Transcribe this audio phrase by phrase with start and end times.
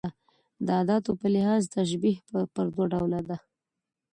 [0.65, 2.19] د اداتو په لحاظ تشبېه
[2.53, 3.37] پر دوه ډوله ده.